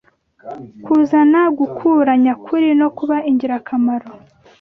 [0.85, 4.07] kuzana gukura nyakuri no kuba ingirakamaro